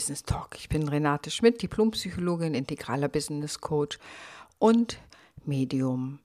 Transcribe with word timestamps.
Business 0.00 0.22
Talk. 0.22 0.56
Ich 0.56 0.70
bin 0.70 0.88
Renate 0.88 1.30
Schmidt, 1.30 1.60
Diplompsychologin, 1.60 2.54
integraler 2.54 3.08
Business 3.08 3.60
Coach 3.60 3.98
und 4.58 4.98
Medium. 5.44 6.20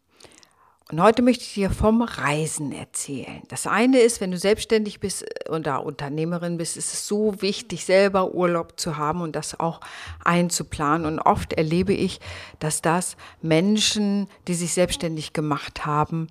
Und 0.90 1.02
heute 1.02 1.22
möchte 1.22 1.44
ich 1.44 1.56
dir 1.56 1.70
vom 1.70 2.02
Reisen 2.02 2.72
erzählen. 2.72 3.42
Das 3.50 3.68
eine 3.68 4.00
ist, 4.00 4.22
wenn 4.22 4.32
du 4.32 4.38
selbstständig 4.38 5.02
bist 5.02 5.26
oder 5.50 5.84
Unternehmerin 5.84 6.56
bist, 6.56 6.78
ist 6.78 6.94
es 6.94 7.06
so 7.06 7.42
wichtig, 7.42 7.84
selber 7.84 8.34
Urlaub 8.34 8.80
zu 8.80 8.96
haben 8.96 9.20
und 9.20 9.36
das 9.36 9.60
auch 9.60 9.82
einzuplanen. 10.24 11.06
Und 11.06 11.20
oft 11.20 11.52
erlebe 11.52 11.92
ich, 11.92 12.22
dass 12.60 12.82
das 12.82 13.18
Menschen, 13.42 14.30
die 14.48 14.54
sich 14.54 14.72
selbstständig 14.72 15.34
gemacht 15.34 15.86
haben, 15.86 16.30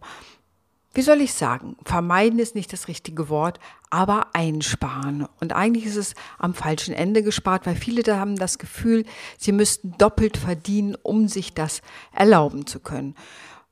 wie 0.95 1.03
soll 1.03 1.21
ich 1.21 1.35
sagen, 1.35 1.77
vermeiden 1.85 2.39
ist 2.39 2.55
nicht 2.55 2.73
das 2.73 2.89
richtige 2.89 3.29
Wort, 3.29 3.59
aber 3.91 4.29
einsparen. 4.33 5.27
Und 5.41 5.53
eigentlich 5.53 5.87
ist 5.87 5.97
es 5.97 6.15
am 6.39 6.55
falschen 6.55 6.95
Ende 6.95 7.23
gespart, 7.23 7.67
weil 7.67 7.77
viele 7.77 8.03
da 8.03 8.19
haben 8.19 8.37
das 8.37 8.59
Gefühl, 8.59 9.05
sie 9.37 9.53
müssten 9.53 9.97
doppelt 9.99 10.37
verdienen, 10.37 10.97
um 11.03 11.29
sich 11.29 11.53
das 11.53 11.83
erlauben 12.13 12.67
zu 12.67 12.81
können. 12.81 13.15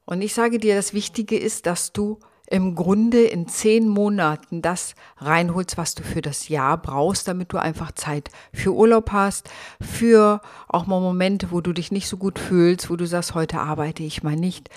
Und 0.05 0.21
ich 0.21 0.35
sage 0.35 0.59
dir, 0.59 0.75
das 0.75 0.95
Wichtige 0.95 1.39
ist, 1.39 1.67
dass 1.67 1.93
du 1.93 2.19
im 2.53 2.75
Grunde 2.75 3.23
in 3.23 3.49
zehn 3.49 3.89
Monaten 3.89 4.61
das 4.61 4.95
reinholst, 5.17 5.79
was 5.79 5.95
du 5.95 6.03
für 6.03 6.21
das 6.21 6.49
Jahr 6.49 6.77
brauchst, 6.77 7.27
damit 7.27 7.53
du 7.53 7.57
einfach 7.57 7.93
Zeit 7.93 8.31
für 8.53 8.75
Urlaub 8.75 9.11
hast, 9.11 9.49
für 9.81 10.43
auch 10.69 10.87
mal 10.87 11.01
Momente, 11.01 11.51
wo 11.51 11.63
du 11.63 11.73
dich 11.73 11.93
nicht 11.93 12.09
so 12.09 12.19
gut 12.19 12.39
fühlst, 12.39 12.91
wo 12.91 12.97
du 12.97 13.07
sagst, 13.07 13.35
heute 13.35 13.61
arbeite 13.61 14.03
ich 14.03 14.23
mal 14.23 14.37
nicht 14.37 14.69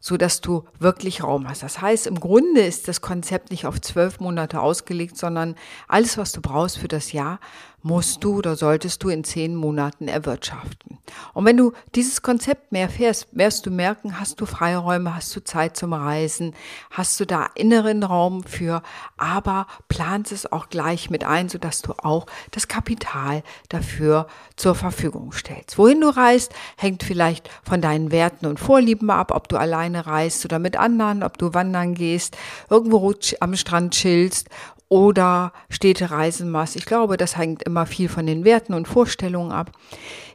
so 0.00 0.16
dass 0.16 0.40
du 0.40 0.64
wirklich 0.78 1.22
Raum 1.22 1.48
hast. 1.48 1.62
Das 1.62 1.80
heißt, 1.80 2.06
im 2.06 2.20
Grunde 2.20 2.60
ist 2.60 2.88
das 2.88 3.00
Konzept 3.00 3.50
nicht 3.50 3.66
auf 3.66 3.80
zwölf 3.80 4.20
Monate 4.20 4.60
ausgelegt, 4.60 5.16
sondern 5.16 5.54
alles, 5.88 6.18
was 6.18 6.32
du 6.32 6.40
brauchst 6.40 6.78
für 6.78 6.88
das 6.88 7.12
Jahr, 7.12 7.40
musst 7.86 8.24
du 8.24 8.38
oder 8.38 8.56
solltest 8.56 9.02
du 9.04 9.10
in 9.10 9.22
zehn 9.22 9.54
Monaten 9.54 10.08
erwirtschaften. 10.08 10.98
Und 11.34 11.44
wenn 11.44 11.56
du 11.56 11.72
dieses 11.94 12.20
Konzept 12.20 12.72
mehr 12.72 12.88
fährst, 12.88 13.28
wirst 13.30 13.64
du 13.64 13.70
merken, 13.70 14.18
hast 14.18 14.40
du 14.40 14.46
Freiräume, 14.46 15.14
hast 15.14 15.34
du 15.36 15.44
Zeit 15.44 15.76
zum 15.76 15.92
Reisen, 15.92 16.52
hast 16.90 17.20
du 17.20 17.24
da 17.24 17.46
inneren 17.54 18.02
Raum 18.02 18.42
für, 18.42 18.82
aber 19.16 19.68
planst 19.86 20.32
es 20.32 20.50
auch 20.50 20.68
gleich 20.68 21.10
mit 21.10 21.22
ein, 21.22 21.48
sodass 21.48 21.80
du 21.82 21.92
auch 22.02 22.26
das 22.50 22.66
Kapital 22.66 23.44
dafür 23.68 24.26
zur 24.56 24.74
Verfügung 24.74 25.30
stellst. 25.30 25.78
Wohin 25.78 26.00
du 26.00 26.08
reist, 26.08 26.52
hängt 26.76 27.04
vielleicht 27.04 27.48
von 27.62 27.80
deinen 27.80 28.10
Werten 28.10 28.46
und 28.46 28.58
Vorlieben 28.58 29.10
ab, 29.10 29.30
ob 29.32 29.48
du 29.48 29.56
alleine 29.56 30.06
reist 30.06 30.44
oder 30.44 30.58
mit 30.58 30.76
anderen, 30.76 31.22
ob 31.22 31.38
du 31.38 31.54
wandern 31.54 31.94
gehst, 31.94 32.36
irgendwo 32.68 33.14
am 33.38 33.54
Strand 33.54 33.94
chillst 33.94 34.48
oder 34.88 35.52
Städtereisen 35.68 36.50
machst. 36.50 36.76
Ich 36.76 36.86
glaube, 36.86 37.16
das 37.16 37.36
hängt 37.36 37.62
immer 37.64 37.86
viel 37.86 38.08
von 38.08 38.26
den 38.26 38.44
Werten 38.44 38.74
und 38.74 38.86
Vorstellungen 38.86 39.52
ab. 39.52 39.72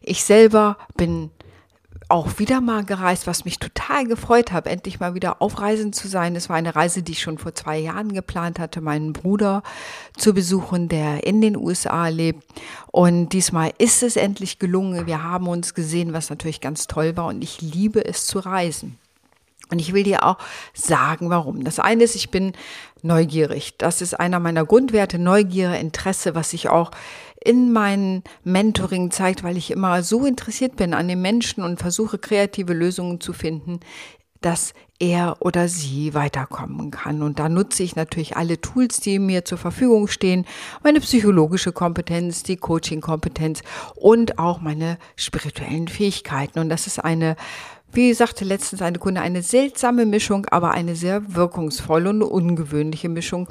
Ich 0.02 0.24
selber 0.24 0.78
bin 0.98 1.32
auch 2.12 2.40
wieder 2.40 2.60
mal 2.60 2.84
gereist, 2.84 3.26
was 3.26 3.46
mich 3.46 3.58
total 3.58 4.06
gefreut 4.06 4.52
hat, 4.52 4.68
endlich 4.68 5.00
mal 5.00 5.16
wieder 5.16 5.42
auf 5.42 5.60
Reisen 5.62 5.94
zu 5.94 6.10
sein. 6.10 6.36
Es 6.36 6.50
war 6.50 6.58
eine 6.58 6.76
Reise, 6.76 7.04
die 7.04 7.14
ich 7.14 7.22
schon 7.22 7.38
vor 7.38 7.56
zwei 7.56 7.78
Jahren 7.80 8.14
geplant 8.14 8.60
hatte, 8.60 8.82
meinen 8.82 9.14
Bruder 9.14 9.64
zu 10.18 10.34
besuchen, 10.34 10.90
der 10.90 11.26
in 11.26 11.40
den 11.40 11.56
USA 11.56 12.10
lebt. 12.10 12.44
Und 12.92 13.30
diesmal 13.30 13.72
ist 13.78 14.04
es 14.04 14.18
endlich 14.18 14.60
gelungen. 14.60 15.08
Wir 15.08 15.24
haben 15.24 15.48
uns 15.48 15.74
gesehen, 15.74 16.12
was 16.12 16.30
natürlich 16.30 16.60
ganz 16.60 16.88
toll 16.88 17.16
war. 17.16 17.28
Und 17.28 17.42
ich 17.42 17.62
liebe 17.62 18.04
es 18.04 18.26
zu 18.26 18.40
reisen. 18.40 18.98
Und 19.70 19.80
ich 19.80 19.94
will 19.94 20.04
dir 20.04 20.26
auch 20.26 20.38
sagen, 20.74 21.30
warum. 21.30 21.64
Das 21.64 21.80
eine 21.80 22.04
ist, 22.04 22.16
ich 22.16 22.30
bin 22.30 22.52
neugierig. 23.02 23.78
Das 23.78 24.02
ist 24.02 24.20
einer 24.20 24.40
meiner 24.40 24.66
Grundwerte, 24.66 25.20
Neugier, 25.20 25.76
Interesse, 25.76 26.36
was 26.36 26.52
sich 26.52 26.70
auch 26.70 26.92
in 27.44 27.72
meinem 27.74 28.24
Mentoring 28.44 29.12
zeigt, 29.12 29.44
weil 29.44 29.58
ich 29.58 29.72
immer 29.72 30.04
so 30.04 30.26
interessiert 30.26 30.76
bin 30.76 30.94
an 30.94 31.08
den 31.08 31.22
Menschen 31.22 31.64
und 31.64 31.80
versuche 31.80 32.18
kreative 32.20 32.74
Lösungen 32.74 33.20
zu 33.20 33.34
finden, 33.34 33.80
dass 34.42 34.74
er 35.00 35.38
oder 35.40 35.68
sie 35.68 36.14
weiterkommen 36.14 36.92
kann. 36.92 37.24
Und 37.24 37.40
da 37.40 37.50
nutze 37.50 37.82
ich 37.84 37.96
natürlich 37.96 38.38
alle 38.38 38.62
Tools, 38.62 39.00
die 39.00 39.18
mir 39.18 39.46
zur 39.46 39.58
Verfügung 39.58 40.08
stehen, 40.08 40.46
meine 40.84 41.00
psychologische 41.00 41.72
Kompetenz, 41.72 42.44
die 42.44 42.58
Coaching-Kompetenz 42.58 43.62
und 43.96 44.38
auch 44.38 44.62
meine 44.62 44.98
spirituellen 45.16 45.88
Fähigkeiten. 45.88 46.60
Und 46.60 46.70
das 46.70 46.86
ist 46.86 47.00
eine 47.00 47.36
wie 47.94 48.14
sagte 48.14 48.46
letztens 48.46 48.82
eine 48.82 49.00
Kunde, 49.00 49.22
eine 49.22 49.42
seltsame 49.42 50.06
Mischung, 50.06 50.46
aber 50.48 50.72
eine 50.72 50.96
sehr 50.96 51.36
wirkungsvolle 51.36 52.10
und 52.10 52.24
ungewöhnliche 52.24 53.10
Mischung, 53.10 53.48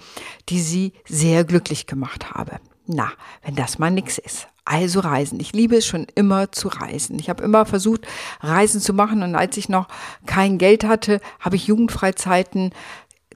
die 0.49 0.61
sie 0.61 0.93
sehr 1.07 1.45
glücklich 1.45 1.87
gemacht 1.87 2.33
habe. 2.33 2.53
Na, 2.87 3.13
wenn 3.45 3.55
das 3.55 3.79
mal 3.79 3.91
nix 3.91 4.19
ist. 4.19 4.49
Also 4.65 5.01
Reisen. 5.01 5.41
Ich 5.41 5.53
liebe 5.53 5.77
es 5.77 5.87
schon 5.87 6.07
immer 6.15 6.53
zu 6.53 6.69
reisen. 6.69 7.19
Ich 7.19 7.29
habe 7.29 7.43
immer 7.43 7.67
versucht, 7.67 8.07
Reisen 8.41 8.81
zu 8.81 8.93
machen 8.93 9.23
und 9.23 9.35
als 9.35 9.57
ich 9.57 9.69
noch 9.69 9.89
kein 10.27 10.59
Geld 10.59 10.85
hatte, 10.85 11.21
habe 11.41 11.57
ich 11.57 11.67
Jugendfreizeiten 11.67 12.73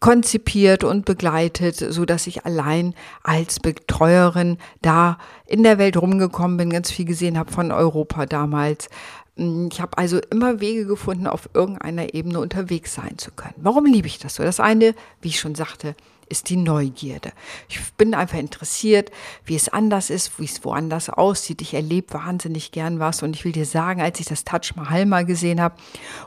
konzipiert 0.00 0.84
und 0.84 1.06
begleitet, 1.06 1.76
so 1.76 2.04
dass 2.04 2.26
ich 2.26 2.44
allein 2.44 2.94
als 3.22 3.58
Betreuerin 3.58 4.58
da 4.82 5.18
in 5.46 5.62
der 5.62 5.78
Welt 5.78 5.96
rumgekommen 5.96 6.56
bin, 6.56 6.70
ganz 6.70 6.90
viel 6.90 7.06
gesehen 7.06 7.38
habe 7.38 7.50
von 7.50 7.72
Europa 7.72 8.26
damals, 8.26 8.88
ich 9.36 9.80
habe 9.80 9.98
also 9.98 10.20
immer 10.30 10.60
Wege 10.60 10.86
gefunden, 10.86 11.26
auf 11.26 11.48
irgendeiner 11.54 12.14
Ebene 12.14 12.38
unterwegs 12.38 12.94
sein 12.94 13.18
zu 13.18 13.32
können. 13.32 13.54
Warum 13.56 13.84
liebe 13.84 14.06
ich 14.06 14.18
das 14.18 14.36
so? 14.36 14.44
Das 14.44 14.60
eine, 14.60 14.94
wie 15.22 15.28
ich 15.28 15.40
schon 15.40 15.56
sagte, 15.56 15.96
ist 16.28 16.48
die 16.50 16.56
Neugierde. 16.56 17.32
Ich 17.68 17.80
bin 17.94 18.14
einfach 18.14 18.38
interessiert, 18.38 19.10
wie 19.44 19.56
es 19.56 19.68
anders 19.68 20.08
ist, 20.08 20.38
wie 20.38 20.44
es 20.44 20.64
woanders 20.64 21.10
aussieht. 21.10 21.60
Ich 21.62 21.74
erlebe 21.74 22.14
wahnsinnig 22.14 22.70
gern 22.72 22.98
was 22.98 23.22
und 23.22 23.34
ich 23.34 23.44
will 23.44 23.52
dir 23.52 23.66
sagen, 23.66 24.00
als 24.00 24.20
ich 24.20 24.26
das 24.26 24.44
Taj 24.44 24.72
Mahal 24.76 25.04
mal 25.04 25.24
gesehen 25.24 25.60
habe 25.60 25.76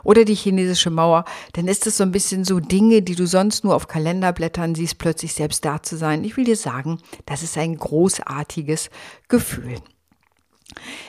oder 0.04 0.24
die 0.24 0.34
chinesische 0.34 0.90
Mauer, 0.90 1.24
dann 1.54 1.66
ist 1.66 1.86
es 1.86 1.96
so 1.96 2.04
ein 2.04 2.12
bisschen 2.12 2.44
so 2.44 2.60
Dinge, 2.60 3.02
die 3.02 3.14
du 3.14 3.26
sonst 3.26 3.64
nur 3.64 3.74
auf 3.74 3.88
Kalenderblättern 3.88 4.74
siehst, 4.74 4.98
plötzlich 4.98 5.34
selbst 5.34 5.64
da 5.64 5.82
zu 5.82 5.96
sein. 5.96 6.24
Ich 6.24 6.36
will 6.36 6.44
dir 6.44 6.56
sagen, 6.56 7.00
das 7.26 7.42
ist 7.42 7.56
ein 7.56 7.76
großartiges 7.76 8.90
Gefühl. 9.28 9.76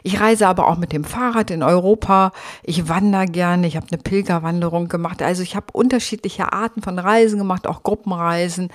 Ich 0.04 0.20
reise 0.20 0.48
aber 0.48 0.68
auch 0.68 0.78
mit 0.78 0.94
dem 0.94 1.04
Fahrrad 1.04 1.52
in 1.52 1.64
Europa. 1.64 2.32
Ich 2.64 2.88
wandere 2.88 3.26
gerne. 3.26 3.68
Ich 3.68 3.76
habe 3.76 3.88
eine 3.92 4.02
Pilgerwanderung 4.02 4.88
gemacht. 4.88 5.22
Also 5.22 5.44
ich 5.44 5.56
habe 5.56 5.68
unterschiedliche 5.74 6.54
Arten 6.54 6.82
von 6.82 6.98
Reisen 6.98 7.38
gemacht, 7.38 7.68
auch 7.68 7.84
Gruppenreisen, 7.84 8.70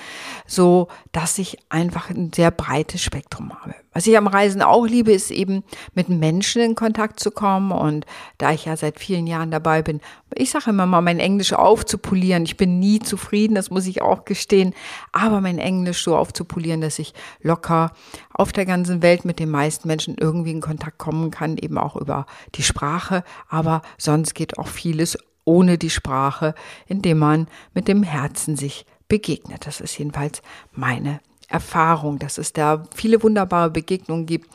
so 0.46 0.88
dass 1.12 1.38
ich 1.38 1.58
einfach 1.70 2.10
ein 2.10 2.32
sehr 2.34 2.50
breites 2.50 3.02
Spektrum 3.02 3.52
habe. 3.58 3.74
Was 3.94 4.06
ich 4.08 4.18
am 4.18 4.26
Reisen 4.26 4.60
auch 4.60 4.86
liebe, 4.86 5.12
ist 5.12 5.30
eben 5.30 5.62
mit 5.94 6.08
Menschen 6.08 6.60
in 6.60 6.74
Kontakt 6.74 7.20
zu 7.20 7.30
kommen. 7.30 7.70
Und 7.72 8.04
da 8.38 8.52
ich 8.52 8.64
ja 8.64 8.76
seit 8.76 8.98
vielen 8.98 9.26
Jahren 9.26 9.52
dabei 9.52 9.82
bin, 9.82 10.00
ich 10.34 10.50
sage 10.50 10.70
immer 10.70 10.84
mal, 10.84 11.00
mein 11.00 11.20
Englisch 11.20 11.52
aufzupolieren. 11.52 12.42
Ich 12.42 12.56
bin 12.56 12.80
nie 12.80 12.98
zufrieden, 12.98 13.54
das 13.54 13.70
muss 13.70 13.86
ich 13.86 14.02
auch 14.02 14.24
gestehen. 14.24 14.74
Aber 15.12 15.40
mein 15.40 15.58
Englisch 15.58 16.02
so 16.02 16.16
aufzupolieren, 16.16 16.80
dass 16.80 16.98
ich 16.98 17.14
locker 17.40 17.92
auf 18.32 18.52
der 18.52 18.66
ganzen 18.66 19.00
Welt 19.00 19.24
mit 19.24 19.38
den 19.38 19.50
meisten 19.50 19.86
Menschen 19.86 20.16
irgendwie 20.18 20.50
in 20.50 20.60
Kontakt 20.60 20.98
kommen 20.98 21.30
kann, 21.30 21.56
eben 21.56 21.78
auch 21.78 21.94
über 21.94 22.26
die 22.56 22.64
Sprache. 22.64 23.22
Aber 23.48 23.82
sonst 23.96 24.34
geht 24.34 24.58
auch 24.58 24.68
vieles 24.68 25.16
ohne 25.44 25.78
die 25.78 25.90
Sprache, 25.90 26.54
indem 26.86 27.18
man 27.18 27.46
mit 27.74 27.86
dem 27.86 28.02
Herzen 28.02 28.56
sich 28.56 28.86
begegnet. 29.08 29.66
Das 29.66 29.80
ist 29.80 29.96
jedenfalls 29.98 30.42
meine 30.72 31.20
Erfahrung, 31.48 32.18
dass 32.18 32.38
es 32.38 32.52
da 32.52 32.84
viele 32.94 33.22
wunderbare 33.22 33.70
Begegnungen 33.70 34.26
gibt 34.26 34.48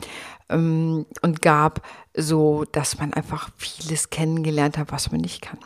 ähm, 0.48 1.06
und 1.22 1.42
gab, 1.42 1.86
so 2.14 2.64
dass 2.72 2.98
man 2.98 3.12
einfach 3.12 3.50
vieles 3.56 4.10
kennengelernt 4.10 4.78
hat, 4.78 4.92
was 4.92 5.10
man 5.10 5.20
nicht 5.20 5.42
kann. 5.42 5.58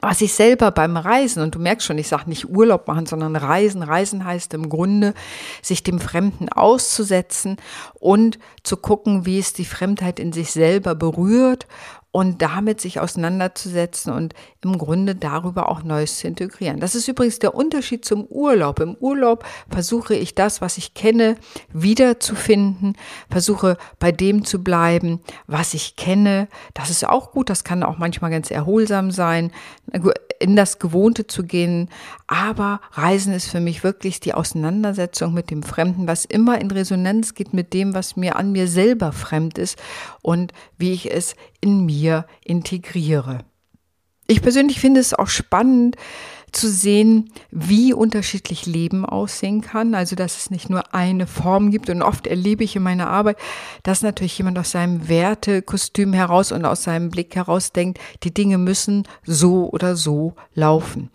Was 0.00 0.20
ich 0.20 0.32
selber 0.32 0.70
beim 0.70 0.96
Reisen, 0.96 1.42
und 1.42 1.56
du 1.56 1.58
merkst 1.58 1.84
schon, 1.84 1.98
ich 1.98 2.06
sage 2.06 2.28
nicht 2.28 2.48
Urlaub 2.48 2.86
machen, 2.86 3.06
sondern 3.06 3.34
Reisen. 3.34 3.82
Reisen 3.82 4.24
heißt 4.24 4.54
im 4.54 4.68
Grunde, 4.68 5.12
sich 5.60 5.82
dem 5.82 5.98
Fremden 5.98 6.48
auszusetzen 6.48 7.56
und 7.98 8.38
zu 8.62 8.76
gucken, 8.76 9.26
wie 9.26 9.40
es 9.40 9.54
die 9.54 9.64
Fremdheit 9.64 10.20
in 10.20 10.32
sich 10.32 10.52
selber 10.52 10.94
berührt 10.94 11.66
und 12.10 12.40
damit 12.40 12.80
sich 12.80 13.00
auseinanderzusetzen 13.00 14.12
und 14.12 14.34
im 14.64 14.78
Grunde 14.78 15.14
darüber 15.14 15.68
auch 15.68 15.82
Neues 15.82 16.18
zu 16.18 16.26
integrieren. 16.26 16.80
Das 16.80 16.94
ist 16.94 17.06
übrigens 17.06 17.38
der 17.38 17.54
Unterschied 17.54 18.04
zum 18.04 18.24
Urlaub. 18.24 18.80
Im 18.80 18.96
Urlaub 18.98 19.44
versuche 19.68 20.14
ich 20.14 20.34
das, 20.34 20.60
was 20.62 20.78
ich 20.78 20.94
kenne, 20.94 21.36
wiederzufinden, 21.72 22.96
versuche 23.30 23.76
bei 23.98 24.10
dem 24.10 24.44
zu 24.44 24.64
bleiben, 24.64 25.20
was 25.46 25.74
ich 25.74 25.96
kenne. 25.96 26.48
Das 26.72 26.88
ist 26.88 27.06
auch 27.06 27.30
gut, 27.30 27.50
das 27.50 27.62
kann 27.62 27.82
auch 27.82 27.98
manchmal 27.98 28.30
ganz 28.30 28.50
erholsam 28.50 29.10
sein, 29.10 29.52
in 30.40 30.56
das 30.56 30.78
Gewohnte 30.78 31.26
zu 31.26 31.44
gehen. 31.44 31.88
Aber 32.26 32.80
Reisen 32.92 33.34
ist 33.34 33.48
für 33.48 33.60
mich 33.60 33.84
wirklich 33.84 34.20
die 34.20 34.34
Auseinandersetzung 34.34 35.34
mit 35.34 35.50
dem 35.50 35.62
Fremden, 35.62 36.08
was 36.08 36.24
immer 36.24 36.60
in 36.60 36.70
Resonanz 36.70 37.34
geht 37.34 37.52
mit 37.52 37.74
dem, 37.74 37.92
was 37.92 38.16
mir 38.16 38.36
an 38.36 38.52
mir 38.52 38.66
selber 38.66 39.12
fremd 39.12 39.58
ist 39.58 39.78
und 40.22 40.52
wie 40.78 40.92
ich 40.92 41.12
es 41.12 41.34
in 41.60 41.84
mir 41.84 41.97
integriere. 42.44 43.44
ich 44.26 44.42
persönlich 44.42 44.80
finde 44.80 45.00
es 45.00 45.14
auch 45.14 45.28
spannend, 45.28 45.96
zu 46.52 46.68
sehen, 46.68 47.30
wie 47.50 47.92
unterschiedlich 47.92 48.66
Leben 48.66 49.04
aussehen 49.04 49.60
kann. 49.60 49.94
Also, 49.94 50.16
dass 50.16 50.36
es 50.36 50.50
nicht 50.50 50.70
nur 50.70 50.94
eine 50.94 51.26
Form 51.26 51.70
gibt. 51.70 51.90
Und 51.90 52.02
oft 52.02 52.26
erlebe 52.26 52.64
ich 52.64 52.76
in 52.76 52.82
meiner 52.82 53.08
Arbeit, 53.08 53.38
dass 53.82 54.02
natürlich 54.02 54.36
jemand 54.38 54.58
aus 54.58 54.70
seinem 54.70 55.08
Wertekostüm 55.08 56.12
heraus 56.12 56.52
und 56.52 56.64
aus 56.64 56.84
seinem 56.84 57.10
Blick 57.10 57.34
heraus 57.34 57.72
denkt, 57.72 57.98
die 58.22 58.32
Dinge 58.32 58.58
müssen 58.58 59.06
so 59.24 59.70
oder 59.70 59.96
so 59.96 60.34
laufen. 60.54 61.10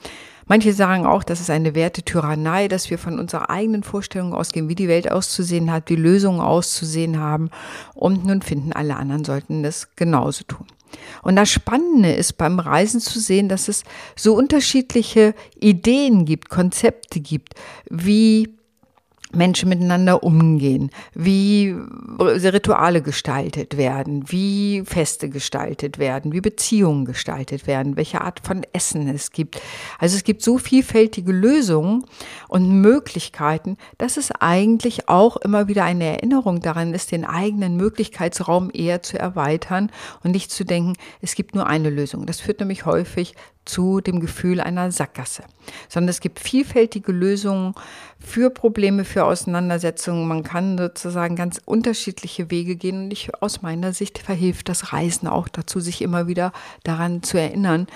Manche 0.47 0.73
sagen 0.73 1.05
auch, 1.05 1.23
das 1.23 1.39
ist 1.39 1.49
eine 1.49 1.75
Wertetyrannei, 1.75 2.67
dass 2.67 2.89
wir 2.89 2.97
von 2.97 3.19
unserer 3.19 3.49
eigenen 3.49 3.83
Vorstellung 3.83 4.33
ausgehen, 4.33 4.69
wie 4.69 4.75
die 4.75 4.87
Welt 4.87 5.11
auszusehen 5.11 5.71
hat, 5.71 5.89
wie 5.89 5.95
Lösungen 5.95 6.41
auszusehen 6.41 7.19
haben. 7.19 7.49
Und 7.93 8.25
nun 8.25 8.41
finden 8.41 8.73
alle 8.73 8.95
anderen 8.95 9.23
sollten 9.23 9.63
das 9.63 9.95
genauso 9.95 10.43
tun. 10.45 10.67
Und 11.21 11.35
das 11.35 11.49
Spannende 11.49 12.11
ist 12.11 12.33
beim 12.37 12.59
Reisen 12.59 12.99
zu 12.99 13.19
sehen, 13.19 13.49
dass 13.49 13.67
es 13.67 13.83
so 14.15 14.35
unterschiedliche 14.35 15.33
Ideen 15.59 16.25
gibt, 16.25 16.49
Konzepte 16.49 17.19
gibt, 17.19 17.55
wie 17.89 18.55
Menschen 19.35 19.69
miteinander 19.69 20.23
umgehen, 20.23 20.91
wie 21.13 21.75
Rituale 22.19 23.01
gestaltet 23.01 23.77
werden, 23.77 24.25
wie 24.27 24.83
Feste 24.85 25.29
gestaltet 25.29 25.97
werden, 25.97 26.33
wie 26.33 26.41
Beziehungen 26.41 27.05
gestaltet 27.05 27.67
werden, 27.67 27.97
welche 27.97 28.21
Art 28.21 28.41
von 28.43 28.65
Essen 28.73 29.07
es 29.07 29.31
gibt. 29.31 29.59
Also 29.99 30.15
es 30.15 30.23
gibt 30.23 30.41
so 30.41 30.57
vielfältige 30.57 31.31
Lösungen 31.31 32.05
und 32.47 32.81
Möglichkeiten, 32.81 33.77
dass 33.97 34.17
es 34.17 34.31
eigentlich 34.31 35.09
auch 35.09 35.37
immer 35.37 35.67
wieder 35.67 35.83
eine 35.83 36.05
Erinnerung 36.05 36.61
daran 36.61 36.93
ist, 36.93 37.11
den 37.11 37.25
eigenen 37.25 37.77
Möglichkeitsraum 37.77 38.69
eher 38.73 39.01
zu 39.01 39.17
erweitern 39.17 39.91
und 40.23 40.31
nicht 40.31 40.51
zu 40.51 40.63
denken, 40.63 40.93
es 41.21 41.35
gibt 41.35 41.55
nur 41.55 41.67
eine 41.67 41.89
Lösung. 41.89 42.25
Das 42.25 42.39
führt 42.39 42.59
nämlich 42.59 42.85
häufig 42.85 43.35
zu 43.65 44.01
dem 44.01 44.19
Gefühl 44.19 44.59
einer 44.59 44.91
Sackgasse, 44.91 45.43
sondern 45.89 46.09
es 46.09 46.19
gibt 46.19 46.39
vielfältige 46.39 47.11
Lösungen 47.11 47.75
für 48.19 48.49
Probleme, 48.49 49.05
für 49.05 49.25
Auseinandersetzungen. 49.25 50.27
Man 50.27 50.43
kann 50.43 50.77
sozusagen 50.77 51.35
ganz 51.35 51.61
unterschiedliche 51.63 52.51
Wege 52.51 52.75
gehen. 52.75 53.05
Und 53.05 53.13
ich, 53.13 53.31
aus 53.41 53.61
meiner 53.61 53.93
Sicht 53.93 54.19
verhilft 54.19 54.69
das 54.69 54.93
Reisen 54.93 55.27
auch 55.27 55.47
dazu, 55.47 55.79
sich 55.79 56.01
immer 56.01 56.27
wieder 56.27 56.51
daran 56.83 57.23
zu 57.23 57.39
erinnern, 57.39 57.87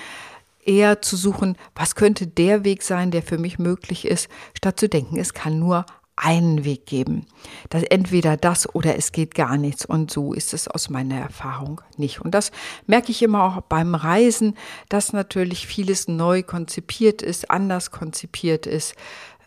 eher 0.66 1.02
zu 1.02 1.16
suchen, 1.16 1.58
was 1.76 1.96
könnte 1.96 2.28
der 2.28 2.64
Weg 2.64 2.84
sein, 2.84 3.12
der 3.12 3.24
für 3.24 3.38
mich 3.38 3.58
möglich 3.58 4.06
ist, 4.06 4.30
statt 4.54 4.80
zu 4.80 4.90
denken, 4.90 5.18
es 5.18 5.34
kann 5.34 5.60
nur 5.60 5.86
einen 6.18 6.66
Weg 6.66 6.88
geben. 6.88 7.26
Das 7.70 7.84
entweder 7.84 8.38
das 8.38 8.74
oder 8.74 8.98
es 8.98 9.12
geht 9.12 9.36
gar 9.36 9.56
nichts. 9.56 9.86
Und 9.86 10.12
so 10.12 10.34
ist 10.34 10.54
es 10.54 10.68
aus 10.68 10.90
meiner 10.90 11.20
Erfahrung 11.20 11.80
nicht. 11.96 12.20
Und 12.20 12.32
das 12.32 12.52
merke 12.88 13.12
ich 13.12 13.22
immer 13.22 13.44
auch 13.44 13.62
beim 13.62 13.96
Reisen, 13.96 14.56
dass 14.90 15.14
natürlich 15.14 15.68
vieles 15.68 16.08
neu 16.08 16.44
konzipiert 16.44 17.22
ist, 17.22 17.50
anders 17.52 17.92
konzipiert 17.92 18.66
ist, 18.66 18.96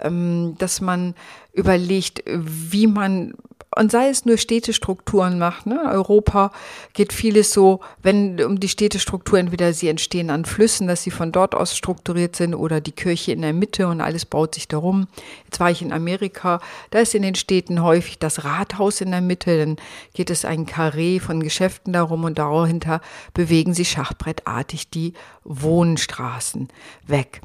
ähm, 0.00 0.54
dass 0.58 0.80
man 0.80 1.14
überlegt, 1.52 2.22
wie 2.26 2.86
man 2.86 3.34
und 3.76 3.92
sei 3.92 4.08
es 4.08 4.24
nur 4.24 4.36
Städtestrukturen 4.36 5.38
macht. 5.38 5.66
Ne? 5.66 5.80
Europa 5.92 6.50
geht 6.92 7.12
vieles 7.12 7.52
so, 7.52 7.80
wenn 8.02 8.42
um 8.42 8.58
die 8.58 8.68
Städtestruktur, 8.68 9.38
entweder 9.38 9.72
sie 9.72 9.88
entstehen 9.88 10.30
an 10.30 10.44
Flüssen, 10.44 10.88
dass 10.88 11.04
sie 11.04 11.12
von 11.12 11.30
dort 11.30 11.54
aus 11.54 11.76
strukturiert 11.76 12.34
sind 12.34 12.54
oder 12.54 12.80
die 12.80 12.92
Kirche 12.92 13.32
in 13.32 13.42
der 13.42 13.52
Mitte 13.52 13.86
und 13.86 14.00
alles 14.00 14.26
baut 14.26 14.56
sich 14.56 14.66
darum. 14.66 15.06
Jetzt 15.44 15.60
war 15.60 15.70
ich 15.70 15.82
in 15.82 15.92
Amerika, 15.92 16.60
da 16.90 16.98
ist 16.98 17.14
in 17.14 17.22
den 17.22 17.36
Städten 17.36 17.82
häufig 17.82 18.18
das 18.18 18.44
Rathaus 18.44 19.00
in 19.00 19.12
der 19.12 19.20
Mitte, 19.20 19.58
dann 19.58 19.76
geht 20.14 20.30
es 20.30 20.44
ein 20.44 20.66
Karree 20.66 21.20
von 21.20 21.40
Geschäften 21.40 21.92
darum 21.92 22.24
und 22.24 22.38
dahinter 22.38 23.00
bewegen 23.34 23.72
sich 23.72 23.90
schachbrettartig 23.90 24.90
die 24.90 25.12
Wohnstraßen 25.44 26.68
weg. 27.06 27.40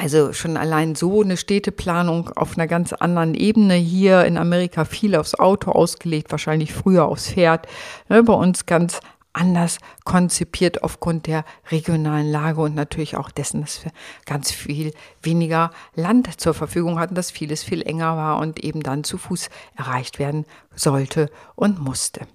Also 0.00 0.32
schon 0.32 0.56
allein 0.56 0.94
so 0.94 1.20
eine 1.20 1.36
Städteplanung 1.36 2.30
auf 2.30 2.56
einer 2.56 2.66
ganz 2.66 2.94
anderen 2.94 3.34
Ebene. 3.34 3.74
Hier 3.74 4.24
in 4.24 4.38
Amerika 4.38 4.86
viel 4.86 5.14
aufs 5.14 5.34
Auto 5.34 5.72
ausgelegt, 5.72 6.30
wahrscheinlich 6.30 6.72
früher 6.72 7.04
aufs 7.04 7.32
Pferd. 7.32 7.66
Ne, 8.08 8.22
bei 8.22 8.32
uns 8.32 8.64
ganz 8.64 9.00
anders 9.34 9.76
konzipiert 10.04 10.82
aufgrund 10.82 11.26
der 11.26 11.44
regionalen 11.70 12.30
Lage 12.30 12.62
und 12.62 12.74
natürlich 12.74 13.18
auch 13.18 13.30
dessen, 13.30 13.60
dass 13.60 13.84
wir 13.84 13.92
ganz 14.24 14.50
viel 14.50 14.94
weniger 15.20 15.70
Land 15.94 16.40
zur 16.40 16.54
Verfügung 16.54 16.98
hatten, 16.98 17.14
dass 17.14 17.30
vieles 17.30 17.62
viel 17.62 17.82
enger 17.82 18.16
war 18.16 18.38
und 18.38 18.64
eben 18.64 18.82
dann 18.82 19.04
zu 19.04 19.18
Fuß 19.18 19.50
erreicht 19.76 20.18
werden 20.18 20.46
sollte 20.74 21.30
und 21.56 21.78
musste. 21.78 22.26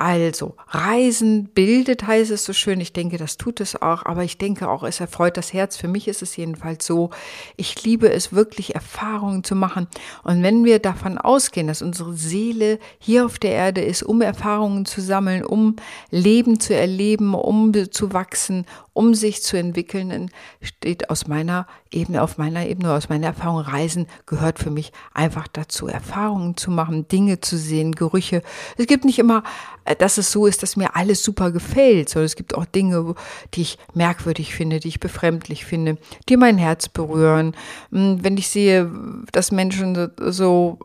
Also, 0.00 0.54
Reisen 0.68 1.50
bildet, 1.52 2.06
heißt 2.06 2.30
es 2.30 2.46
so 2.46 2.54
schön. 2.54 2.80
Ich 2.80 2.94
denke, 2.94 3.18
das 3.18 3.36
tut 3.36 3.60
es 3.60 3.82
auch. 3.82 4.06
Aber 4.06 4.24
ich 4.24 4.38
denke 4.38 4.70
auch, 4.70 4.82
es 4.82 4.98
erfreut 4.98 5.36
das 5.36 5.52
Herz. 5.52 5.76
Für 5.76 5.88
mich 5.88 6.08
ist 6.08 6.22
es 6.22 6.38
jedenfalls 6.38 6.86
so. 6.86 7.10
Ich 7.58 7.84
liebe 7.84 8.10
es 8.10 8.32
wirklich, 8.32 8.74
Erfahrungen 8.74 9.44
zu 9.44 9.54
machen. 9.54 9.88
Und 10.22 10.42
wenn 10.42 10.64
wir 10.64 10.78
davon 10.78 11.18
ausgehen, 11.18 11.66
dass 11.66 11.82
unsere 11.82 12.14
Seele 12.14 12.78
hier 12.98 13.26
auf 13.26 13.38
der 13.38 13.50
Erde 13.50 13.82
ist, 13.82 14.02
um 14.02 14.22
Erfahrungen 14.22 14.86
zu 14.86 15.02
sammeln, 15.02 15.44
um 15.44 15.76
Leben 16.08 16.60
zu 16.60 16.74
erleben, 16.74 17.34
um 17.34 17.74
zu 17.90 18.14
wachsen, 18.14 18.64
um 18.92 19.14
sich 19.14 19.42
zu 19.42 19.56
entwickeln, 19.56 20.30
steht 20.60 21.10
aus 21.10 21.26
meiner 21.26 21.66
Ebene, 21.90 22.22
auf 22.22 22.38
meiner 22.38 22.66
Ebene, 22.66 22.92
aus 22.92 23.08
meiner 23.08 23.28
Erfahrung, 23.28 23.60
Reisen 23.60 24.06
gehört 24.26 24.58
für 24.58 24.70
mich 24.70 24.92
einfach 25.14 25.48
dazu, 25.48 25.86
Erfahrungen 25.86 26.56
zu 26.56 26.70
machen, 26.70 27.08
Dinge 27.08 27.40
zu 27.40 27.56
sehen, 27.56 27.92
Gerüche. 27.92 28.42
Es 28.76 28.86
gibt 28.86 29.04
nicht 29.04 29.18
immer, 29.18 29.42
äh, 29.84 29.96
dass 29.96 30.18
es 30.18 30.32
so 30.32 30.46
ist, 30.46 30.62
dass 30.62 30.76
mir 30.76 30.96
alles 30.96 31.22
super 31.22 31.50
gefällt, 31.50 32.08
sondern 32.08 32.26
es 32.26 32.36
gibt 32.36 32.54
auch 32.54 32.64
Dinge, 32.64 33.14
die 33.54 33.62
ich 33.62 33.78
merkwürdig 33.94 34.54
finde, 34.54 34.80
die 34.80 34.88
ich 34.88 35.00
befremdlich 35.00 35.64
finde, 35.64 35.98
die 36.28 36.36
mein 36.36 36.58
Herz 36.58 36.88
berühren. 36.88 37.54
Hm, 37.92 38.22
wenn 38.22 38.36
ich 38.36 38.48
sehe, 38.48 38.90
dass 39.32 39.52
Menschen 39.52 40.10
so 40.18 40.78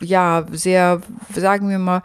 ja, 0.00 0.46
sehr, 0.50 1.00
sagen 1.34 1.68
wir 1.68 1.78
mal, 1.78 2.02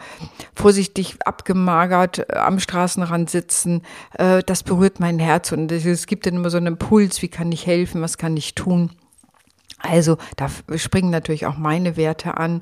vorsichtig 0.61 1.17
abgemagert 1.25 2.19
äh, 2.19 2.37
am 2.37 2.59
Straßenrand 2.59 3.29
sitzen. 3.29 3.81
Äh, 4.17 4.43
das 4.43 4.63
berührt 4.63 4.99
mein 4.99 5.19
Herz 5.19 5.51
und 5.51 5.71
es 5.71 6.05
gibt 6.07 6.25
dann 6.25 6.35
immer 6.35 6.49
so 6.49 6.57
einen 6.57 6.67
Impuls, 6.67 7.21
wie 7.21 7.29
kann 7.29 7.51
ich 7.51 7.65
helfen, 7.65 8.01
was 8.01 8.17
kann 8.17 8.37
ich 8.37 8.55
tun. 8.55 8.91
Also 9.83 10.17
da 10.37 10.47
springen 10.77 11.09
natürlich 11.09 11.45
auch 11.47 11.57
meine 11.57 11.97
Werte 11.97 12.37
an. 12.37 12.61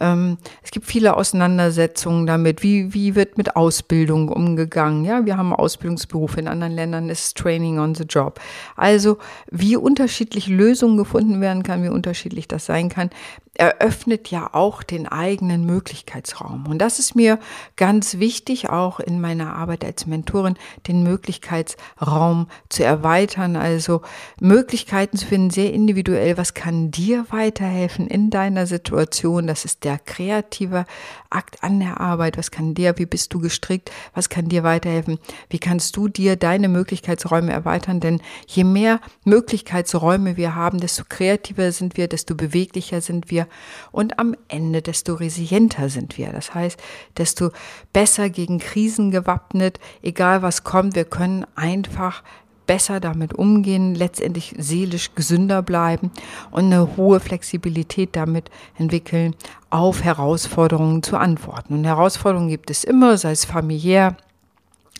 Ähm, 0.00 0.38
es 0.62 0.70
gibt 0.70 0.86
viele 0.86 1.16
Auseinandersetzungen 1.16 2.26
damit. 2.26 2.62
Wie, 2.62 2.94
wie 2.94 3.16
wird 3.16 3.38
mit 3.38 3.56
Ausbildung 3.56 4.28
umgegangen? 4.28 5.04
Ja, 5.04 5.24
wir 5.26 5.36
haben 5.36 5.52
Ausbildungsberufe. 5.52 6.38
In 6.38 6.48
anderen 6.48 6.72
Ländern 6.72 7.08
ist 7.08 7.36
Training 7.36 7.78
on 7.80 7.94
the 7.94 8.04
Job. 8.04 8.40
Also 8.76 9.18
wie 9.50 9.76
unterschiedlich 9.76 10.46
Lösungen 10.46 10.96
gefunden 10.96 11.40
werden 11.40 11.64
kann, 11.64 11.82
wie 11.82 11.88
unterschiedlich 11.88 12.46
das 12.46 12.66
sein 12.66 12.88
kann, 12.88 13.10
eröffnet 13.54 14.30
ja 14.30 14.54
auch 14.54 14.82
den 14.82 15.08
eigenen 15.08 15.66
Möglichkeitsraum. 15.66 16.66
Und 16.68 16.78
das 16.78 16.98
ist 16.98 17.16
mir 17.16 17.38
ganz 17.76 18.18
wichtig, 18.18 18.70
auch 18.70 19.00
in 19.00 19.20
meiner 19.20 19.54
Arbeit 19.54 19.84
als 19.84 20.06
Mentorin, 20.06 20.54
den 20.86 21.02
Möglichkeitsraum 21.02 22.46
zu 22.68 22.84
erweitern. 22.84 23.56
Also 23.56 24.02
Möglichkeiten 24.40 25.18
zu 25.18 25.26
finden, 25.26 25.50
sehr 25.50 25.72
individuell. 25.72 26.38
Was 26.38 26.54
kann 26.54 26.90
dir 26.90 27.26
weiterhelfen 27.30 28.06
in 28.06 28.30
deiner 28.30 28.66
Situation? 28.66 29.48
Das 29.48 29.64
ist 29.64 29.82
der 29.84 29.98
kreative 29.98 30.86
Akt 31.28 31.62
an 31.62 31.80
der 31.80 32.00
Arbeit. 32.00 32.38
Was 32.38 32.50
kann 32.52 32.74
dir, 32.74 32.94
wie 32.98 33.06
bist 33.06 33.34
du 33.34 33.40
gestrickt? 33.40 33.90
Was 34.14 34.28
kann 34.28 34.48
dir 34.48 34.62
weiterhelfen? 34.62 35.18
Wie 35.48 35.58
kannst 35.58 35.96
du 35.96 36.08
dir 36.08 36.36
deine 36.36 36.68
Möglichkeitsräume 36.68 37.52
erweitern? 37.52 38.00
Denn 38.00 38.22
je 38.46 38.64
mehr 38.64 39.00
Möglichkeitsräume 39.24 40.36
wir 40.36 40.54
haben, 40.54 40.78
desto 40.80 41.02
kreativer 41.08 41.72
sind 41.72 41.96
wir, 41.96 42.06
desto 42.06 42.34
beweglicher 42.36 43.00
sind 43.00 43.30
wir 43.30 43.39
wir 43.40 43.46
und 43.92 44.18
am 44.18 44.34
Ende 44.48 44.82
desto 44.82 45.14
resilienter 45.14 45.88
sind 45.88 46.18
wir. 46.18 46.32
Das 46.32 46.54
heißt, 46.54 46.80
desto 47.16 47.50
besser 47.92 48.30
gegen 48.30 48.58
Krisen 48.58 49.10
gewappnet, 49.10 49.78
egal 50.02 50.42
was 50.42 50.64
kommt, 50.64 50.94
wir 50.94 51.04
können 51.04 51.46
einfach 51.54 52.22
besser 52.66 53.00
damit 53.00 53.34
umgehen, 53.34 53.96
letztendlich 53.96 54.54
seelisch 54.56 55.14
gesünder 55.16 55.60
bleiben 55.60 56.12
und 56.52 56.66
eine 56.66 56.96
hohe 56.96 57.18
Flexibilität 57.18 58.14
damit 58.14 58.48
entwickeln, 58.78 59.34
auf 59.70 60.04
Herausforderungen 60.04 61.02
zu 61.02 61.16
antworten. 61.16 61.74
Und 61.74 61.84
Herausforderungen 61.84 62.48
gibt 62.48 62.70
es 62.70 62.84
immer, 62.84 63.18
sei 63.18 63.32
es 63.32 63.44
familiär, 63.44 64.16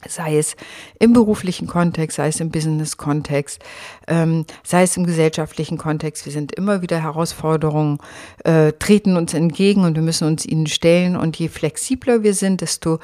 sei 0.09 0.39
es 0.39 0.57
im 0.99 1.13
beruflichen 1.13 1.67
Kontext, 1.67 2.17
sei 2.17 2.29
es 2.29 2.41
im 2.41 2.51
Business-Kontext, 2.51 3.61
ähm, 4.09 4.47
sei 4.63 4.83
es 4.83 4.97
im 4.97 5.05
gesellschaftlichen 5.05 5.79
Kontext. 5.79 6.25
Wir 6.25 6.33
sind 6.33 6.53
immer 6.53 6.83
wieder 6.83 7.03
Herausforderungen, 7.03 7.99
äh, 8.45 8.73
treten 8.73 9.17
uns 9.17 9.35
entgegen 9.35 9.85
und 9.85 9.95
wir 9.95 10.03
müssen 10.03 10.27
uns 10.27 10.47
ihnen 10.47 10.67
stellen. 10.67 11.17
Und 11.17 11.39
je 11.39 11.49
flexibler 11.49 12.23
wir 12.23 12.35
sind, 12.35 12.61
desto 12.61 12.99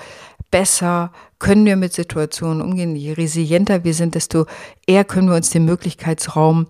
besser 0.51 1.13
können 1.39 1.67
wir 1.67 1.77
mit 1.77 1.93
Situationen 1.93 2.63
umgehen. 2.63 2.97
Je 2.97 3.13
resilienter 3.13 3.85
wir 3.85 3.95
sind, 3.95 4.15
desto 4.15 4.47
eher 4.87 5.05
können 5.05 5.29
wir 5.29 5.37
uns 5.37 5.51
den 5.51 5.65
Möglichkeitsraum 5.65 6.67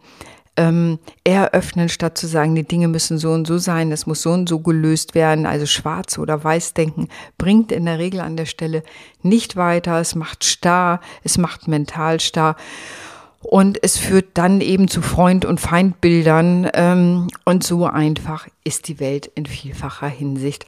ähm, 0.56 0.98
eher 1.24 1.52
öffnen, 1.52 1.88
statt 1.88 2.16
zu 2.18 2.26
sagen, 2.26 2.54
die 2.54 2.66
Dinge 2.66 2.88
müssen 2.88 3.18
so 3.18 3.32
und 3.32 3.46
so 3.46 3.58
sein, 3.58 3.90
das 3.90 4.06
muss 4.06 4.22
so 4.22 4.30
und 4.32 4.48
so 4.48 4.60
gelöst 4.60 5.14
werden. 5.14 5.46
Also 5.46 5.66
schwarz 5.66 6.18
oder 6.18 6.42
weiß 6.42 6.74
denken 6.74 7.08
bringt 7.38 7.72
in 7.72 7.86
der 7.86 7.98
Regel 7.98 8.20
an 8.20 8.36
der 8.36 8.46
Stelle 8.46 8.82
nicht 9.22 9.56
weiter. 9.56 10.00
Es 10.00 10.14
macht 10.14 10.44
starr, 10.44 11.00
es 11.24 11.38
macht 11.38 11.68
mental 11.68 12.20
starr. 12.20 12.56
Und 13.40 13.78
es 13.82 13.96
führt 13.96 14.30
dann 14.34 14.60
eben 14.60 14.88
zu 14.88 15.02
Freund- 15.02 15.44
und 15.44 15.60
Feindbildern. 15.60 16.68
Ähm, 16.74 17.28
und 17.44 17.62
so 17.62 17.86
einfach 17.86 18.48
ist 18.64 18.88
die 18.88 18.98
Welt 18.98 19.30
in 19.34 19.46
vielfacher 19.46 20.08
Hinsicht 20.08 20.66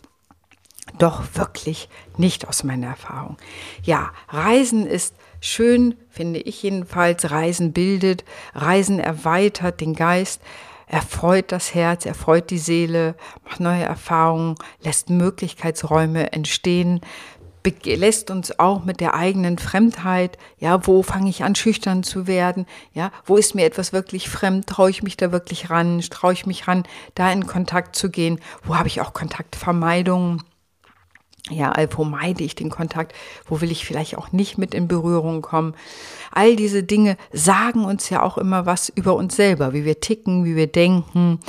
doch 0.98 1.22
wirklich 1.34 1.88
nicht 2.16 2.48
aus 2.48 2.64
meiner 2.64 2.88
Erfahrung. 2.88 3.36
Ja, 3.82 4.10
Reisen 4.28 4.86
ist 4.86 5.14
schön, 5.40 5.96
finde 6.10 6.40
ich 6.40 6.62
jedenfalls. 6.62 7.30
Reisen 7.30 7.72
bildet, 7.72 8.24
Reisen 8.54 8.98
erweitert 9.00 9.80
den 9.80 9.94
Geist, 9.94 10.40
erfreut 10.86 11.52
das 11.52 11.74
Herz, 11.74 12.06
erfreut 12.06 12.50
die 12.50 12.58
Seele, 12.58 13.14
macht 13.44 13.60
neue 13.60 13.84
Erfahrungen, 13.84 14.56
lässt 14.82 15.10
Möglichkeitsräume 15.10 16.32
entstehen, 16.32 17.00
lässt 17.84 18.30
uns 18.30 18.58
auch 18.58 18.84
mit 18.84 19.00
der 19.00 19.14
eigenen 19.14 19.58
Fremdheit, 19.58 20.38
ja, 20.58 20.86
wo 20.86 21.02
fange 21.02 21.28
ich 21.28 21.44
an, 21.44 21.54
schüchtern 21.54 22.02
zu 22.02 22.26
werden, 22.26 22.66
ja, 22.94 23.10
wo 23.26 23.36
ist 23.36 23.54
mir 23.54 23.66
etwas 23.66 23.92
wirklich 23.92 24.30
fremd, 24.30 24.66
traue 24.66 24.90
ich 24.90 25.02
mich 25.02 25.16
da 25.16 25.32
wirklich 25.32 25.68
ran, 25.68 26.00
traue 26.00 26.32
ich 26.32 26.46
mich 26.46 26.66
ran, 26.66 26.84
da 27.14 27.30
in 27.30 27.46
Kontakt 27.46 27.96
zu 27.96 28.10
gehen, 28.10 28.40
wo 28.64 28.76
habe 28.76 28.88
ich 28.88 29.00
auch 29.00 29.12
Kontaktvermeidungen, 29.12 30.42
ja, 31.50 31.74
wo 31.96 32.04
meide 32.04 32.44
ich 32.44 32.54
den 32.54 32.70
Kontakt? 32.70 33.14
Wo 33.46 33.60
will 33.60 33.70
ich 33.70 33.84
vielleicht 33.84 34.18
auch 34.18 34.32
nicht 34.32 34.58
mit 34.58 34.74
in 34.74 34.88
Berührung 34.88 35.42
kommen? 35.42 35.74
All 36.30 36.56
diese 36.56 36.82
Dinge 36.82 37.16
sagen 37.32 37.84
uns 37.84 38.10
ja 38.10 38.22
auch 38.22 38.38
immer 38.38 38.66
was 38.66 38.88
über 38.88 39.14
uns 39.16 39.36
selber, 39.36 39.72
wie 39.72 39.84
wir 39.84 40.00
ticken, 40.00 40.44
wie 40.44 40.56
wir 40.56 40.66
denken, 40.66 41.40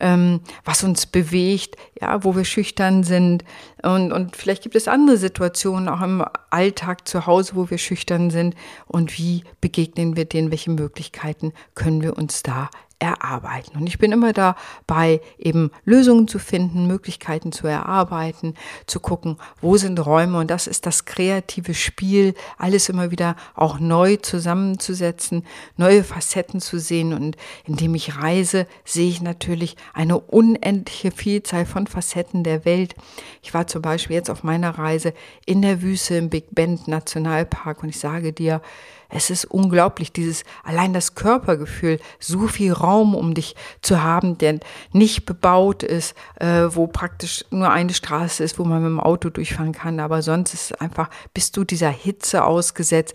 ähm, 0.00 0.40
was 0.64 0.84
uns 0.84 1.06
bewegt, 1.06 1.76
ja, 2.00 2.22
wo 2.22 2.36
wir 2.36 2.44
schüchtern 2.44 3.02
sind. 3.02 3.44
Und, 3.82 4.12
und 4.12 4.36
vielleicht 4.36 4.62
gibt 4.62 4.76
es 4.76 4.88
andere 4.88 5.16
Situationen 5.16 5.88
auch 5.88 6.02
im 6.02 6.24
Alltag 6.50 7.08
zu 7.08 7.26
Hause, 7.26 7.52
wo 7.54 7.70
wir 7.70 7.78
schüchtern 7.78 8.30
sind. 8.30 8.54
Und 8.86 9.18
wie 9.18 9.44
begegnen 9.60 10.16
wir 10.16 10.24
denen? 10.24 10.50
Welche 10.50 10.70
Möglichkeiten 10.70 11.52
können 11.74 12.02
wir 12.02 12.16
uns 12.16 12.42
da 12.42 12.68
erarbeiten. 12.98 13.76
Und 13.76 13.86
ich 13.86 13.98
bin 13.98 14.10
immer 14.12 14.32
dabei, 14.32 15.20
eben 15.38 15.70
Lösungen 15.84 16.28
zu 16.28 16.38
finden, 16.38 16.86
Möglichkeiten 16.86 17.52
zu 17.52 17.66
erarbeiten, 17.66 18.54
zu 18.86 19.00
gucken, 19.00 19.36
wo 19.60 19.76
sind 19.76 20.04
Räume. 20.04 20.38
Und 20.38 20.50
das 20.50 20.66
ist 20.66 20.86
das 20.86 21.04
kreative 21.04 21.74
Spiel, 21.74 22.34
alles 22.56 22.88
immer 22.88 23.10
wieder 23.10 23.36
auch 23.54 23.78
neu 23.78 24.16
zusammenzusetzen, 24.16 25.44
neue 25.76 26.04
Facetten 26.04 26.60
zu 26.60 26.78
sehen. 26.78 27.12
Und 27.12 27.36
indem 27.64 27.94
ich 27.94 28.16
reise, 28.16 28.66
sehe 28.84 29.08
ich 29.08 29.20
natürlich 29.20 29.76
eine 29.92 30.18
unendliche 30.18 31.10
Vielzahl 31.10 31.66
von 31.66 31.86
Facetten 31.86 32.44
der 32.44 32.64
Welt. 32.64 32.94
Ich 33.42 33.52
war 33.52 33.66
zum 33.66 33.82
Beispiel 33.82 34.16
jetzt 34.16 34.30
auf 34.30 34.42
meiner 34.42 34.78
Reise 34.78 35.12
in 35.44 35.60
der 35.60 35.82
Wüste 35.82 36.16
im 36.16 36.30
Big 36.30 36.54
Bend 36.54 36.88
Nationalpark 36.88 37.82
und 37.82 37.90
ich 37.90 37.98
sage 37.98 38.32
dir, 38.32 38.62
es 39.08 39.30
ist 39.30 39.44
unglaublich, 39.44 40.12
dieses 40.12 40.44
allein 40.64 40.92
das 40.92 41.14
Körpergefühl, 41.14 42.00
so 42.18 42.48
viel 42.48 42.72
Raum 42.72 43.14
um 43.14 43.34
dich 43.34 43.54
zu 43.82 44.02
haben, 44.02 44.38
der 44.38 44.60
nicht 44.92 45.26
bebaut 45.26 45.82
ist, 45.82 46.14
äh, 46.36 46.68
wo 46.70 46.86
praktisch 46.86 47.44
nur 47.50 47.70
eine 47.70 47.94
Straße 47.94 48.42
ist, 48.42 48.58
wo 48.58 48.64
man 48.64 48.82
mit 48.82 48.90
dem 48.90 49.00
Auto 49.00 49.30
durchfahren 49.30 49.72
kann, 49.72 50.00
aber 50.00 50.22
sonst 50.22 50.54
ist 50.54 50.70
es 50.70 50.80
einfach, 50.80 51.08
bist 51.34 51.56
du 51.56 51.64
dieser 51.64 51.90
Hitze 51.90 52.44
ausgesetzt, 52.44 53.14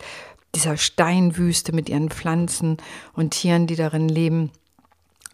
dieser 0.54 0.76
Steinwüste 0.76 1.72
mit 1.72 1.88
ihren 1.88 2.10
Pflanzen 2.10 2.76
und 3.14 3.30
Tieren, 3.30 3.66
die 3.66 3.76
darin 3.76 4.08
leben. 4.08 4.50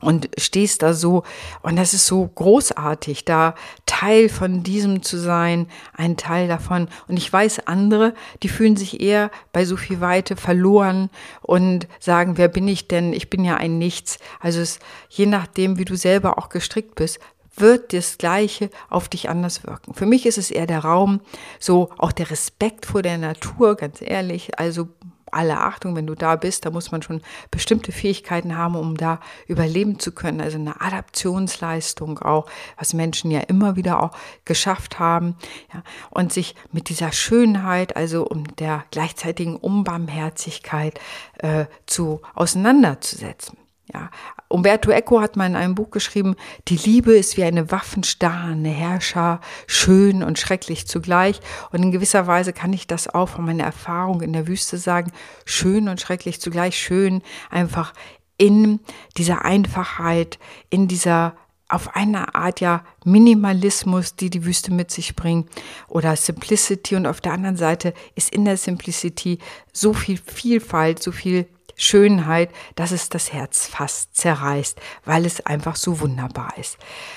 Und 0.00 0.30
stehst 0.38 0.82
da 0.82 0.94
so. 0.94 1.24
Und 1.62 1.74
das 1.74 1.92
ist 1.92 2.06
so 2.06 2.24
großartig, 2.24 3.24
da 3.24 3.56
Teil 3.98 4.28
von 4.28 4.62
diesem 4.62 5.02
zu 5.02 5.18
sein, 5.18 5.66
ein 5.92 6.16
Teil 6.16 6.46
davon. 6.46 6.86
Und 7.08 7.16
ich 7.16 7.32
weiß 7.32 7.66
andere, 7.66 8.14
die 8.44 8.48
fühlen 8.48 8.76
sich 8.76 9.00
eher 9.00 9.32
bei 9.52 9.64
so 9.64 9.76
viel 9.76 10.00
Weite 10.00 10.36
verloren 10.36 11.10
und 11.42 11.88
sagen, 11.98 12.38
wer 12.38 12.46
bin 12.46 12.68
ich 12.68 12.86
denn? 12.86 13.12
Ich 13.12 13.28
bin 13.28 13.44
ja 13.44 13.56
ein 13.56 13.78
Nichts. 13.78 14.20
Also 14.38 14.60
es, 14.60 14.78
je 15.08 15.26
nachdem, 15.26 15.78
wie 15.78 15.84
du 15.84 15.96
selber 15.96 16.38
auch 16.38 16.48
gestrickt 16.48 16.94
bist, 16.94 17.18
wird 17.56 17.92
das 17.92 18.18
Gleiche 18.18 18.70
auf 18.88 19.08
dich 19.08 19.28
anders 19.28 19.66
wirken. 19.66 19.94
Für 19.94 20.06
mich 20.06 20.26
ist 20.26 20.38
es 20.38 20.52
eher 20.52 20.68
der 20.68 20.84
Raum, 20.84 21.20
so 21.58 21.90
auch 21.98 22.12
der 22.12 22.30
Respekt 22.30 22.86
vor 22.86 23.02
der 23.02 23.18
Natur, 23.18 23.74
ganz 23.74 24.00
ehrlich. 24.00 24.60
Also 24.60 24.90
alle 25.32 25.58
Achtung, 25.60 25.96
wenn 25.96 26.06
du 26.06 26.14
da 26.14 26.36
bist, 26.36 26.64
da 26.64 26.70
muss 26.70 26.90
man 26.90 27.02
schon 27.02 27.22
bestimmte 27.50 27.92
Fähigkeiten 27.92 28.56
haben, 28.56 28.74
um 28.76 28.96
da 28.96 29.20
überleben 29.46 29.98
zu 29.98 30.12
können. 30.12 30.40
Also 30.40 30.58
eine 30.58 30.80
Adaptionsleistung 30.80 32.18
auch, 32.18 32.50
was 32.76 32.94
Menschen 32.94 33.30
ja 33.30 33.40
immer 33.40 33.76
wieder 33.76 34.02
auch 34.02 34.12
geschafft 34.44 34.98
haben. 34.98 35.36
Ja, 35.72 35.82
und 36.10 36.32
sich 36.32 36.54
mit 36.72 36.88
dieser 36.88 37.12
Schönheit, 37.12 37.96
also 37.96 38.26
um 38.26 38.44
der 38.56 38.84
gleichzeitigen 38.90 39.56
Unbarmherzigkeit 39.56 40.98
äh, 41.38 41.66
zu 41.86 42.20
auseinanderzusetzen. 42.34 43.56
Ja, 43.92 44.10
Umberto 44.48 44.90
Eco 44.90 45.20
hat 45.20 45.36
mal 45.36 45.46
in 45.46 45.56
einem 45.56 45.74
Buch 45.74 45.90
geschrieben, 45.90 46.36
die 46.68 46.76
Liebe 46.76 47.16
ist 47.16 47.38
wie 47.38 47.44
eine 47.44 47.70
waffenstarrende 47.70 48.68
Herrscher, 48.68 49.40
schön 49.66 50.22
und 50.22 50.38
schrecklich 50.38 50.86
zugleich. 50.86 51.40
Und 51.70 51.82
in 51.82 51.90
gewisser 51.90 52.26
Weise 52.26 52.52
kann 52.52 52.72
ich 52.72 52.86
das 52.86 53.08
auch 53.08 53.30
von 53.30 53.46
meiner 53.46 53.64
Erfahrung 53.64 54.20
in 54.20 54.34
der 54.34 54.46
Wüste 54.46 54.76
sagen, 54.76 55.12
schön 55.46 55.88
und 55.88 56.00
schrecklich 56.00 56.40
zugleich, 56.40 56.78
schön 56.78 57.22
einfach 57.50 57.94
in 58.36 58.80
dieser 59.16 59.44
Einfachheit, 59.44 60.38
in 60.70 60.86
dieser 60.86 61.34
auf 61.70 61.94
eine 61.94 62.34
Art 62.34 62.60
ja 62.60 62.82
Minimalismus, 63.04 64.16
die 64.16 64.30
die 64.30 64.44
Wüste 64.44 64.72
mit 64.72 64.90
sich 64.90 65.14
bringt. 65.14 65.50
Oder 65.86 66.16
Simplicity. 66.16 66.96
Und 66.96 67.06
auf 67.06 67.20
der 67.20 67.32
anderen 67.32 67.56
Seite 67.56 67.92
ist 68.14 68.32
in 68.34 68.46
der 68.46 68.56
Simplicity 68.56 69.38
so 69.72 69.92
viel 69.92 70.18
Vielfalt, 70.18 71.02
so 71.02 71.12
viel 71.12 71.46
Schönheit, 71.78 72.50
dass 72.74 72.90
es 72.90 73.08
das 73.08 73.32
Herz 73.32 73.66
fast 73.66 74.14
zerreißt, 74.16 74.78
weil 75.04 75.24
es 75.24 75.44
einfach 75.46 75.76
so 75.76 76.00
wunderbar 76.00 76.52
ist. 76.58 76.76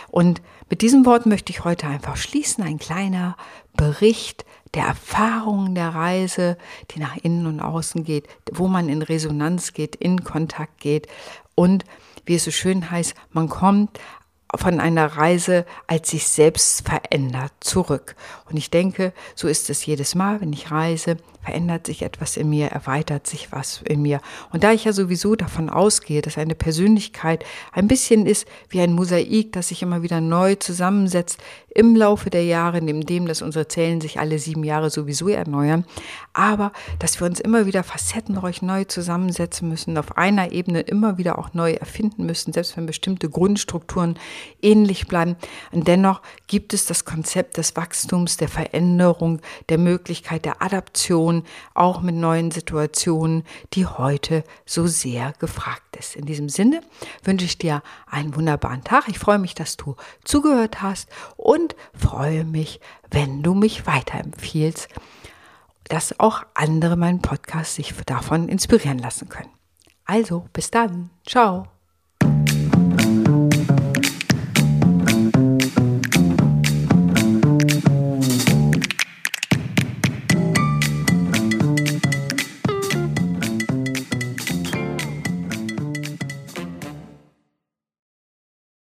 Und 0.10 0.42
mit 0.70 0.82
diesem 0.82 1.06
Wort 1.06 1.26
möchte 1.26 1.52
ich 1.52 1.66
heute 1.66 1.88
einfach 1.88 2.16
schließen. 2.16 2.64
Ein 2.64 2.80
kleiner 2.80 3.36
Bericht 3.76 4.46
der 4.74 4.86
Erfahrungen 4.86 5.76
der 5.76 5.90
Reise, 5.90 6.58
die 6.92 7.00
nach 7.00 7.18
innen 7.18 7.46
und 7.46 7.60
außen 7.60 8.06
geht, 8.06 8.30
wo 8.52 8.68
man 8.68 8.88
in 8.88 9.02
Resonanz 9.02 9.74
geht, 9.74 9.98
in 9.98 10.24
Kontakt 10.24 10.80
geht 10.80 11.08
und 11.56 11.84
wie 12.26 12.36
es 12.36 12.46
so 12.46 12.52
schön 12.52 12.90
heißt, 12.90 13.16
man 13.32 13.50
kommt 13.50 14.00
von 14.56 14.80
einer 14.80 15.06
Reise 15.06 15.66
als 15.88 16.10
sich 16.10 16.28
selbst 16.28 16.88
verändert 16.88 17.54
zurück. 17.62 18.16
Und 18.50 18.58
ich 18.58 18.70
denke, 18.70 19.14
so 19.36 19.48
ist 19.48 19.70
es 19.70 19.86
jedes 19.86 20.16
Mal, 20.16 20.42
wenn 20.42 20.54
ich 20.54 20.72
reise, 20.72 21.18
verändert 21.42 21.88
sich 21.88 22.04
etwas 22.04 22.38
in 22.38 22.50
mir, 22.50 22.68
erweitert 22.68 23.26
sich 23.26 23.52
was 23.52 23.82
in 23.84 24.02
mir. 24.02 24.22
Und 24.52 24.64
da 24.64 24.72
ich 24.72 24.86
ja 24.86 24.94
sowieso 24.94 25.36
davon 25.36 25.70
ausgehe, 25.70 26.22
dass 26.22 26.38
eine 26.38 26.56
Persönlichkeit 26.56 27.46
ein 27.72 27.88
bisschen 27.88 28.26
ist 28.26 28.48
wie 28.70 28.82
ein 28.82 28.94
Mosaik, 28.94 29.52
das 29.54 29.70
sich 29.70 29.82
immer 29.82 30.04
wieder 30.04 30.22
neu 30.22 30.56
zusammensetzt 30.56 31.40
im 31.74 31.96
Laufe 31.96 32.30
der 32.30 32.44
Jahre, 32.44 32.82
neben 32.82 33.06
dem, 33.06 33.28
dass 33.28 33.42
unsere 33.42 33.68
Zellen 33.68 34.02
sich 34.02 34.20
alle 34.20 34.40
sieben 34.40 34.64
Jahre 34.64 34.90
sowieso 34.90 35.30
erneuern, 35.30 35.86
aber 36.34 36.72
dass 37.00 37.20
wir 37.20 37.28
uns 37.28 37.40
immer 37.40 37.66
wieder 37.66 37.84
facettenreich 37.84 38.62
neu 38.62 38.84
zusammensetzen 38.84 39.70
müssen, 39.70 39.98
auf 39.98 40.18
einer 40.18 40.52
Ebene 40.52 40.82
immer 40.82 41.18
wieder 41.18 41.40
auch 41.40 41.54
neu 41.54 41.74
erfinden 41.74 42.26
müssen, 42.26 42.54
selbst 42.54 42.76
wenn 42.76 42.86
bestimmte 42.86 43.30
Grundstrukturen 43.30 44.18
ähnlich 44.62 45.08
bleiben. 45.08 45.36
Und 45.72 45.88
dennoch 45.88 46.22
gibt 46.48 46.74
es 46.74 46.86
das 46.86 47.06
Konzept 47.06 47.58
des 47.58 47.76
Wachstums, 47.76 48.38
der 48.38 48.50
Veränderung, 48.50 49.42
der 49.70 49.78
Möglichkeit 49.78 50.46
der 50.46 50.62
Adaption, 50.62 51.44
auch 51.74 52.02
mit 52.02 52.16
neuen 52.16 52.52
Situationen, 52.52 53.44
die 53.74 53.86
heute 53.86 54.44
so 54.66 54.88
sehr 54.88 55.34
gefragt 55.40 55.91
ist. 55.96 56.16
In 56.16 56.26
diesem 56.26 56.50
Sinne 56.50 56.82
wünsche 57.24 57.46
ich 57.46 57.58
dir 57.58 57.82
einen 58.08 58.36
wunderbaren 58.36 58.84
Tag. 58.84 59.08
Ich 59.08 59.20
freue 59.20 59.40
mich, 59.40 59.56
dass 59.56 59.78
du 59.78 59.96
zugehört 60.24 60.82
hast 60.82 61.10
und 61.38 61.76
freue 61.94 62.44
mich, 62.46 62.80
wenn 63.10 63.44
du 63.44 63.54
mich 63.54 63.88
weiterempfiehlst, 63.88 64.90
dass 65.86 66.20
auch 66.20 66.44
andere 66.54 66.96
meinen 66.96 67.22
Podcast 67.22 67.76
sich 67.76 67.94
davon 68.06 68.48
inspirieren 68.48 69.00
lassen 69.00 69.30
können. 69.30 69.50
Also, 70.06 70.48
bis 70.54 70.72
dann. 70.72 71.10
Ciao. 71.26 71.68